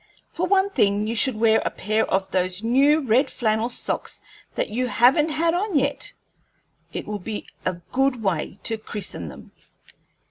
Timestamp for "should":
1.13-1.35